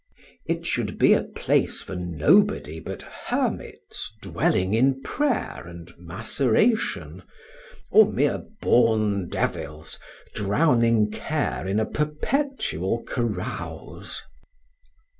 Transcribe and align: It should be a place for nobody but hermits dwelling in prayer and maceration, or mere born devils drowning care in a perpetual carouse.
It 0.47 0.65
should 0.65 0.97
be 0.97 1.13
a 1.13 1.21
place 1.21 1.83
for 1.83 1.95
nobody 1.95 2.79
but 2.79 3.03
hermits 3.03 4.11
dwelling 4.19 4.73
in 4.73 4.99
prayer 5.03 5.67
and 5.67 5.91
maceration, 5.99 7.21
or 7.91 8.11
mere 8.11 8.41
born 8.63 9.27
devils 9.29 9.99
drowning 10.33 11.11
care 11.11 11.67
in 11.67 11.79
a 11.79 11.85
perpetual 11.85 13.03
carouse. 13.03 14.23